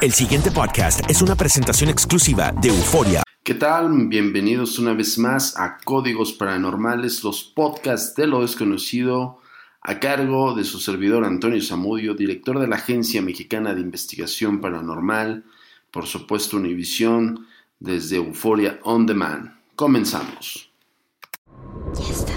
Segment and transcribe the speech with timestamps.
[0.00, 3.22] El siguiente podcast es una presentación exclusiva de Euforia.
[3.42, 4.08] ¿Qué tal?
[4.08, 9.40] Bienvenidos una vez más a Códigos Paranormales, los podcasts de lo desconocido,
[9.82, 15.44] a cargo de su servidor Antonio Zamudio, director de la Agencia Mexicana de Investigación Paranormal,
[15.90, 17.46] por supuesto Univisión,
[17.78, 19.52] desde Euforia On Demand.
[19.76, 20.70] Comenzamos.
[21.94, 22.33] Ya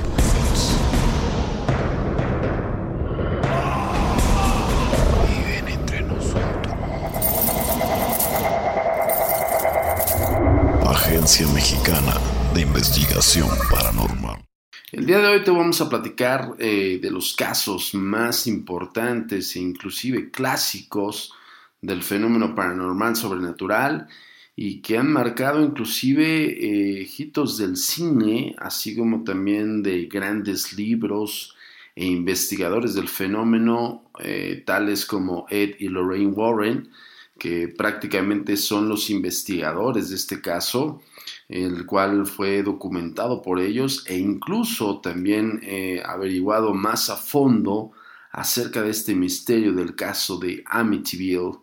[11.27, 12.13] Mexicana
[12.53, 14.45] de Investigación Paranormal.
[14.93, 19.59] El día de hoy te vamos a platicar eh, de los casos más importantes e
[19.59, 21.33] inclusive clásicos
[21.81, 24.07] del fenómeno paranormal sobrenatural
[24.55, 31.57] y que han marcado inclusive eh, hitos del cine, así como también de grandes libros
[31.93, 36.89] e investigadores del fenómeno, eh, tales como Ed y Lorraine Warren,
[37.37, 41.01] que prácticamente son los investigadores de este caso,
[41.49, 47.91] el cual fue documentado por ellos e incluso también eh, averiguado más a fondo
[48.31, 51.59] acerca de este misterio del caso de Amityville,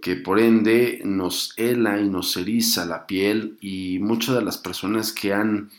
[0.00, 5.12] que por ende nos hela y nos eriza la piel y muchas de las personas
[5.12, 5.70] que han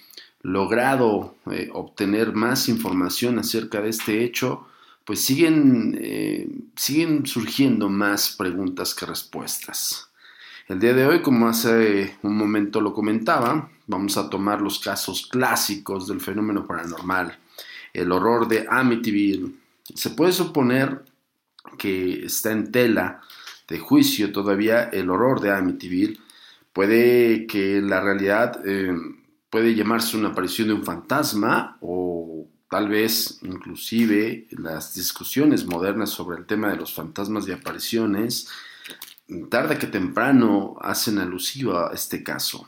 [0.42, 4.68] logrado eh, obtener más información acerca de este hecho,
[5.06, 10.10] pues siguen, eh, siguen surgiendo más preguntas que respuestas.
[10.68, 15.28] El día de hoy, como hace un momento lo comentaba, vamos a tomar los casos
[15.28, 17.38] clásicos del fenómeno paranormal,
[17.94, 19.54] el horror de Amityville.
[19.94, 21.06] Se puede suponer
[21.78, 23.22] que está en tela
[23.68, 26.20] de juicio todavía el horror de Amityville.
[26.74, 28.92] Puede que la realidad eh,
[29.52, 36.40] puede llamarse una aparición de un fantasma o tal vez inclusive las discusiones modernas sobre
[36.40, 38.50] el tema de los fantasmas y apariciones,
[39.50, 42.68] tarde que temprano hacen alusiva a este caso.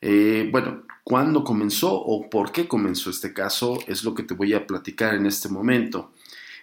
[0.00, 3.78] Eh, bueno, ¿cuándo comenzó o por qué comenzó este caso?
[3.86, 6.12] Es lo que te voy a platicar en este momento.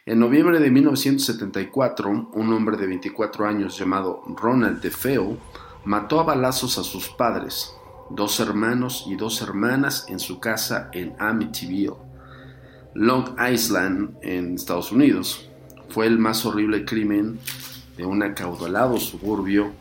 [0.06, 5.38] En noviembre de 1974, un hombre de 24 años llamado Ronald DeFeo
[5.84, 7.74] mató a balazos a sus padres,
[8.10, 11.96] dos hermanos y dos hermanas en su casa en Amityville,
[12.94, 15.50] Long Island, en Estados Unidos.
[15.90, 17.40] Fue el más horrible crimen
[17.98, 19.72] de un acaudalado suburbio,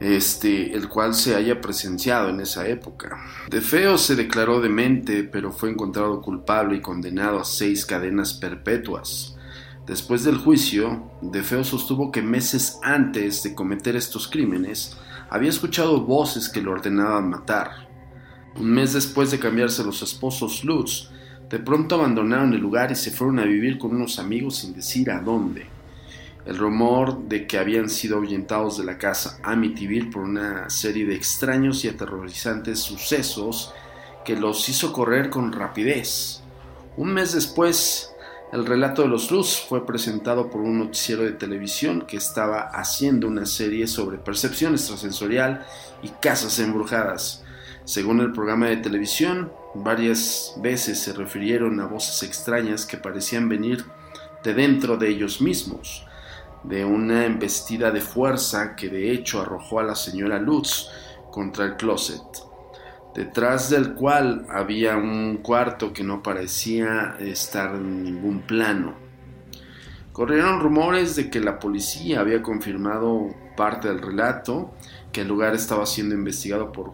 [0.00, 3.18] este, el cual se haya presenciado en esa época.
[3.48, 9.36] DeFeo se declaró demente, pero fue encontrado culpable y condenado a seis cadenas perpetuas.
[9.86, 14.96] Después del juicio, DeFeo sostuvo que meses antes de cometer estos crímenes
[15.28, 17.88] había escuchado voces que le ordenaban matar.
[18.56, 21.10] Un mes después de cambiarse los esposos Lutz,
[21.48, 25.10] de pronto abandonaron el lugar y se fueron a vivir con unos amigos sin decir
[25.10, 25.71] a dónde.
[26.44, 31.14] El rumor de que habían sido ahuyentados de la casa Amityville por una serie de
[31.14, 33.72] extraños y aterrorizantes sucesos
[34.24, 36.42] que los hizo correr con rapidez.
[36.96, 38.12] Un mes después,
[38.52, 43.28] el relato de los Luz fue presentado por un noticiero de televisión que estaba haciendo
[43.28, 45.64] una serie sobre percepción extrasensorial
[46.02, 47.44] y casas embrujadas.
[47.84, 53.84] Según el programa de televisión, varias veces se refirieron a voces extrañas que parecían venir
[54.44, 56.04] de dentro de ellos mismos,
[56.64, 60.88] de una embestida de fuerza que de hecho arrojó a la señora Lutz
[61.30, 62.22] contra el closet
[63.14, 68.94] detrás del cual había un cuarto que no parecía estar en ningún plano.
[70.12, 74.74] Corrieron rumores de que la policía había confirmado parte del relato,
[75.10, 76.92] que el lugar estaba siendo investigado por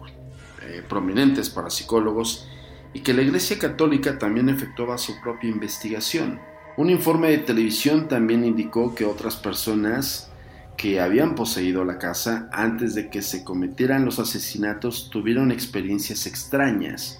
[0.61, 2.47] eh, prominentes parapsicólogos
[2.93, 6.39] y que la Iglesia Católica también efectuaba su propia investigación.
[6.79, 10.31] Un informe de televisión también indicó que otras personas
[10.77, 17.19] que habían poseído la casa antes de que se cometieran los asesinatos tuvieron experiencias extrañas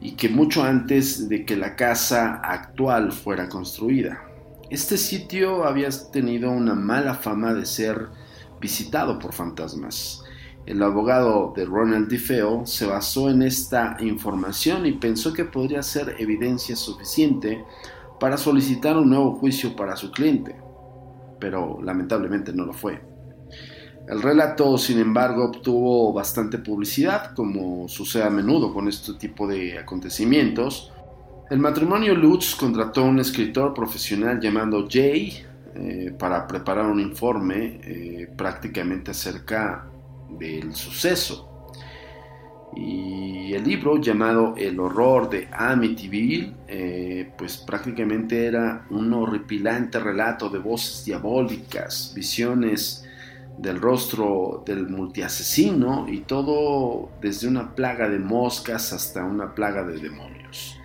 [0.00, 4.24] y que mucho antes de que la casa actual fuera construida.
[4.70, 8.08] Este sitio había tenido una mala fama de ser
[8.60, 10.24] visitado por fantasmas.
[10.66, 16.16] El abogado de Ronald DeFeo se basó en esta información y pensó que podría ser
[16.18, 17.62] evidencia suficiente
[18.18, 20.64] para solicitar un nuevo juicio para su cliente
[21.44, 23.02] pero lamentablemente no lo fue.
[24.08, 29.78] El relato, sin embargo, obtuvo bastante publicidad, como sucede a menudo con este tipo de
[29.78, 30.90] acontecimientos.
[31.50, 35.44] El matrimonio Lutz contrató a un escritor profesional llamado Jay
[35.74, 39.86] eh, para preparar un informe eh, prácticamente acerca
[40.30, 41.53] del suceso.
[42.76, 50.48] Y el libro llamado El horror de Amityville, eh, pues prácticamente era un horripilante relato
[50.48, 53.04] de voces diabólicas, visiones
[53.58, 59.98] del rostro del multiasesino y todo desde una plaga de moscas hasta una plaga de
[59.98, 60.78] demonios.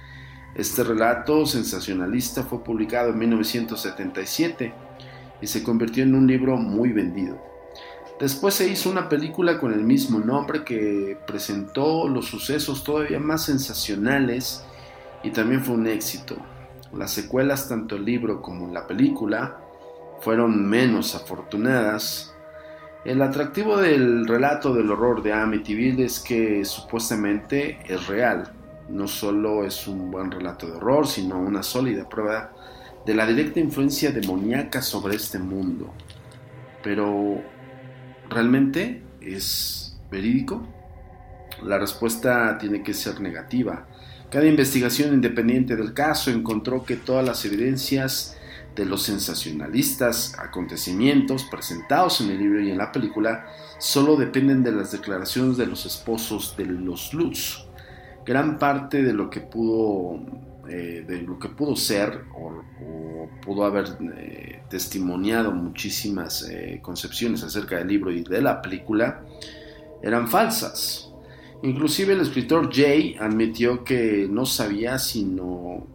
[0.55, 4.73] Este relato sensacionalista fue publicado en 1977
[5.41, 7.48] y se convirtió en un libro muy vendido.
[8.19, 13.45] Después se hizo una película con el mismo nombre que presentó los sucesos todavía más
[13.45, 14.65] sensacionales
[15.23, 16.35] y también fue un éxito.
[16.93, 19.59] Las secuelas, tanto el libro como la película,
[20.19, 22.33] fueron menos afortunadas.
[23.05, 28.51] El atractivo del relato del horror de Amityville es que supuestamente es real.
[28.89, 32.51] No solo es un buen relato de horror, sino una sólida prueba
[33.05, 35.93] de la directa influencia demoníaca sobre este mundo.
[36.83, 37.41] Pero
[38.29, 40.67] ¿Realmente es verídico?
[41.63, 43.87] La respuesta tiene que ser negativa.
[44.29, 48.37] Cada investigación independiente del caso encontró que todas las evidencias
[48.75, 53.47] de los sensacionalistas acontecimientos presentados en el libro y en la película
[53.79, 57.65] solo dependen de las declaraciones de los esposos de los Lutz.
[58.25, 60.19] Gran parte de lo que pudo
[60.69, 63.85] eh, de lo que pudo ser o, pudo haber
[64.17, 69.23] eh, testimoniado muchísimas eh, concepciones acerca del libro y de la película
[70.03, 71.11] eran falsas.
[71.63, 75.87] Inclusive el escritor Jay admitió que no sabía sino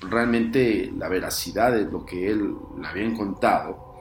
[0.00, 3.94] realmente la veracidad de lo que él le habían contado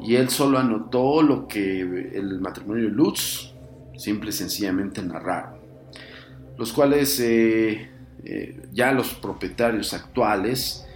[0.00, 3.52] y él solo anotó lo que el matrimonio Lutz
[3.98, 5.60] simple y sencillamente narraron,
[6.56, 7.20] los cuales
[8.24, 10.86] eh, ya los propietarios actuales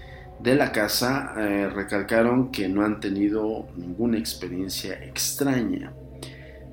[0.42, 5.92] de la casa eh, recalcaron que no han tenido ninguna experiencia extraña.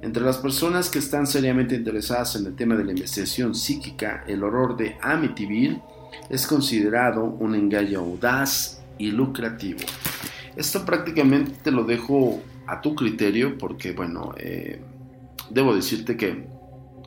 [0.01, 4.43] Entre las personas que están seriamente interesadas en el tema de la investigación psíquica, el
[4.43, 5.81] horror de Amityville
[6.29, 9.79] es considerado un engaño audaz y lucrativo.
[10.55, 14.81] Esto prácticamente te lo dejo a tu criterio porque, bueno, eh,
[15.49, 16.47] debo decirte que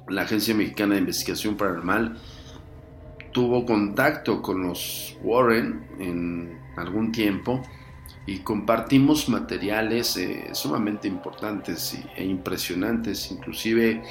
[0.08, 2.16] la Agencia Mexicana de Investigación Paranormal
[3.32, 7.62] tuvo contacto con los Warren en algún tiempo
[8.26, 13.30] y compartimos materiales eh, sumamente importantes e impresionantes.
[13.30, 14.02] Inclusive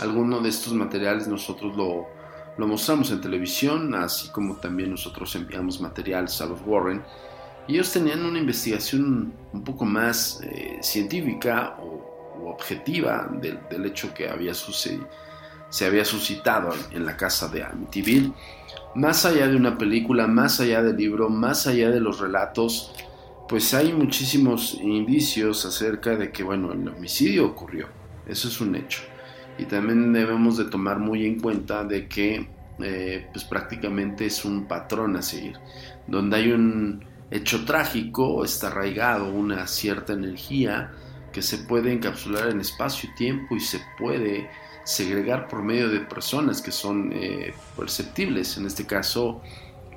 [0.00, 2.08] alguno de estos materiales nosotros lo,
[2.66, 7.02] mostramos en televisión, así como también nosotros enviamos materiales a los Warren.
[7.66, 12.08] Y ellos tenían una investigación un poco más eh, científica o,
[12.50, 15.06] objetiva del, hecho que había sucedido
[15.70, 18.32] se había suscitado en la casa de Amityville.
[18.94, 22.92] Más allá de una película, más allá del libro, más allá de los relatos,
[23.48, 27.88] pues hay muchísimos indicios acerca de que, bueno, el homicidio ocurrió.
[28.26, 29.00] Eso es un hecho.
[29.58, 32.48] Y también debemos de tomar muy en cuenta de que,
[32.80, 35.56] eh, pues prácticamente es un patrón a seguir.
[36.06, 40.92] Donde hay un hecho trágico, está arraigado una cierta energía
[41.32, 44.50] que se puede encapsular en espacio y tiempo y se puede
[44.90, 49.40] segregar por medio de personas que son eh, perceptibles, en este caso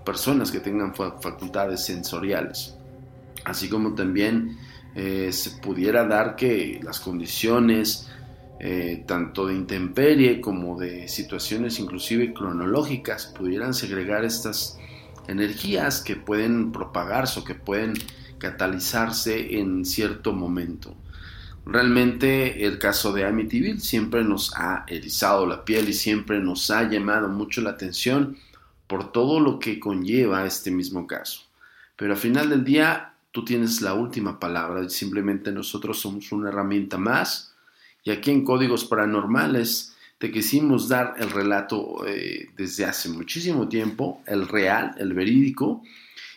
[0.05, 2.75] personas que tengan facultades sensoriales.
[3.43, 4.59] Así como también
[4.93, 8.07] eh, se pudiera dar que las condiciones
[8.59, 14.77] eh, tanto de intemperie como de situaciones inclusive cronológicas pudieran segregar estas
[15.27, 17.93] energías que pueden propagarse o que pueden
[18.37, 20.93] catalizarse en cierto momento.
[21.65, 26.89] Realmente el caso de Amityville siempre nos ha erizado la piel y siempre nos ha
[26.89, 28.37] llamado mucho la atención
[28.87, 31.43] por todo lo que conlleva este mismo caso.
[31.95, 36.49] Pero al final del día tú tienes la última palabra y simplemente nosotros somos una
[36.49, 37.53] herramienta más
[38.03, 44.21] y aquí en Códigos Paranormales te quisimos dar el relato eh, desde hace muchísimo tiempo,
[44.25, 45.81] el real, el verídico,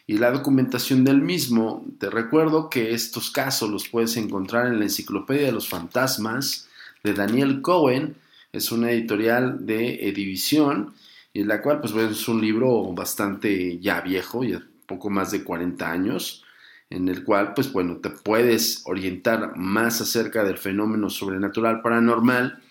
[0.06, 1.84] y la documentación del mismo.
[1.98, 6.68] Te recuerdo que estos casos los puedes encontrar en la Enciclopedia de los Fantasmas
[7.02, 8.16] de Daniel Cohen.
[8.52, 10.94] Es una editorial de Edivisión,
[11.32, 15.42] y en la cual pues, es un libro bastante ya viejo, ya poco más de
[15.42, 16.44] 40 años,
[16.88, 22.62] en el cual pues bueno, te puedes orientar más acerca del fenómeno sobrenatural paranormal.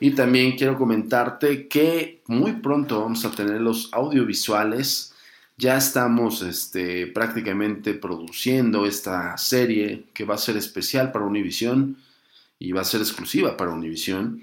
[0.00, 5.11] Y también quiero comentarte que muy pronto vamos a tener los audiovisuales
[5.56, 11.96] ya estamos este, prácticamente produciendo esta serie que va a ser especial para Univision
[12.58, 14.42] y va a ser exclusiva para Univision,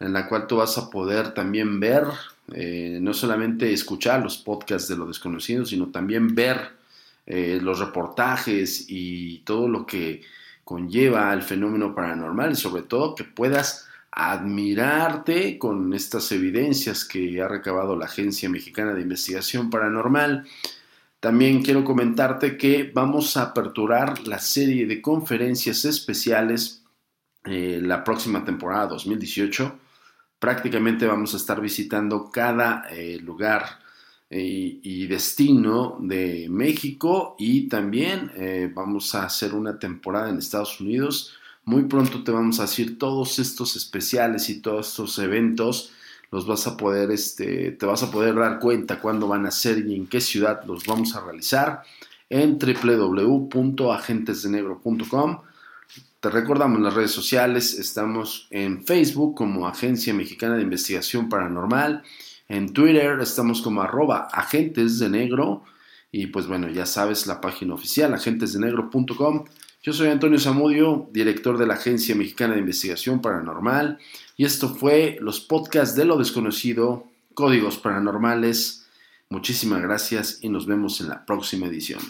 [0.00, 2.04] en la cual tú vas a poder también ver,
[2.52, 6.70] eh, no solamente escuchar los podcasts de lo desconocido, sino también ver
[7.26, 10.22] eh, los reportajes y todo lo que
[10.64, 17.48] conlleva el fenómeno paranormal y sobre todo que puedas admirarte con estas evidencias que ha
[17.48, 20.46] recabado la Agencia Mexicana de Investigación Paranormal.
[21.20, 26.82] También quiero comentarte que vamos a aperturar la serie de conferencias especiales
[27.44, 29.78] eh, la próxima temporada 2018.
[30.38, 33.80] Prácticamente vamos a estar visitando cada eh, lugar
[34.28, 38.32] eh, y destino de México y también
[38.74, 43.38] vamos a hacer una temporada en Estados Unidos muy pronto te vamos a decir todos
[43.38, 45.92] estos especiales y todos estos eventos
[46.30, 49.86] los vas a poder, este, te vas a poder dar cuenta cuándo van a ser
[49.86, 51.82] y en qué ciudad los vamos a realizar
[52.28, 55.40] en www.agentesdenegro.com.
[56.20, 62.04] Te recordamos las redes sociales, estamos en Facebook como Agencia Mexicana de Investigación Paranormal,
[62.48, 65.62] en Twitter estamos como arroba agentes de negro
[66.12, 69.44] y pues bueno, ya sabes la página oficial agentesdenegro.com
[69.82, 73.98] yo soy Antonio Zamudio, director de la Agencia Mexicana de Investigación Paranormal,
[74.36, 78.86] y esto fue los podcasts de lo desconocido, Códigos Paranormales.
[79.30, 82.00] Muchísimas gracias y nos vemos en la próxima edición.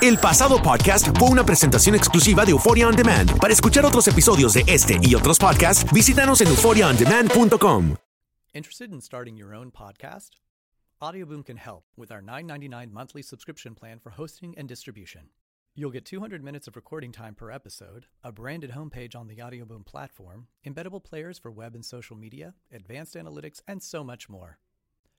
[0.00, 3.38] El pasado podcast fue una presentación exclusiva de Euphoria On Demand.
[3.38, 7.96] Para escuchar otros episodios de este y otros podcasts, visítanos en euphoriaondemand.com.
[8.52, 10.36] Interested in starting your own podcast?
[11.00, 15.28] Audioboom can help with our $9.99 monthly subscription plan for hosting and distribution.
[15.78, 19.84] You'll get 200 minutes of recording time per episode, a branded homepage on the Audioboom
[19.84, 24.56] platform, embeddable players for web and social media, advanced analytics, and so much more.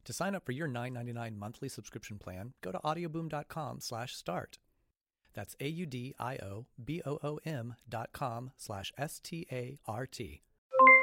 [0.05, 4.57] To sign up for your $9.99 monthly subscription plan, go to audioboom.com slash start.
[5.35, 9.45] That's a u d i o b o o m dot com slash s t
[9.51, 10.41] a r t.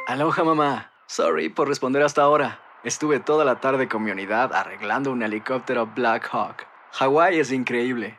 [0.09, 0.87] Aloha mamá.
[1.07, 2.59] Sorry por responder hasta ahora.
[2.83, 6.67] Estuve toda la tarde con mi unidad arreglando un helicóptero Black Hawk.
[6.95, 8.19] Hawái es increíble.